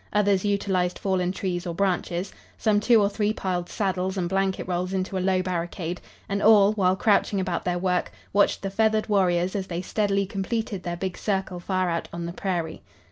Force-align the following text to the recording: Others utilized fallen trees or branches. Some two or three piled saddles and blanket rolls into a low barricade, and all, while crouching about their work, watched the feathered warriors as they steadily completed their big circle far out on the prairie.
Others 0.13 0.43
utilized 0.43 0.97
fallen 0.97 1.31
trees 1.31 1.67
or 1.67 1.75
branches. 1.75 2.33
Some 2.57 2.79
two 2.79 2.99
or 2.99 3.07
three 3.07 3.33
piled 3.33 3.69
saddles 3.69 4.17
and 4.17 4.27
blanket 4.27 4.67
rolls 4.67 4.93
into 4.93 5.15
a 5.15 5.19
low 5.21 5.43
barricade, 5.43 6.01
and 6.27 6.41
all, 6.41 6.73
while 6.73 6.95
crouching 6.95 7.39
about 7.39 7.65
their 7.65 7.77
work, 7.77 8.11
watched 8.33 8.63
the 8.63 8.71
feathered 8.71 9.09
warriors 9.09 9.55
as 9.55 9.67
they 9.67 9.83
steadily 9.83 10.25
completed 10.25 10.81
their 10.81 10.97
big 10.97 11.19
circle 11.19 11.59
far 11.59 11.87
out 11.91 12.07
on 12.11 12.25
the 12.25 12.33
prairie. 12.33 12.81